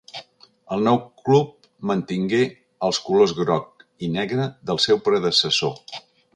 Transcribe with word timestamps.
El 0.75 0.79
nou 0.87 0.95
club 1.27 1.67
mantingué 1.91 2.41
els 2.89 3.01
colors 3.11 3.37
groc 3.43 3.87
i 4.09 4.13
negre 4.17 4.51
del 4.71 4.85
seu 4.89 5.05
predecessor. 5.11 5.81